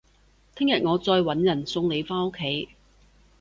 [0.55, 2.69] 聽日我再搵人送你返屋企